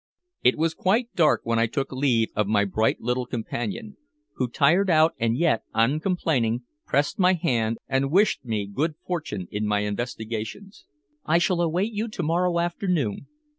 [0.41, 3.97] It was quite dark when I took leave of my bright little companion,
[4.37, 9.67] who, tired out and yet uncomplaining, pressed my hand and wished me good fortune in
[9.67, 10.85] my investigations.
[11.23, 13.27] "I shall await you to morrow afternoon.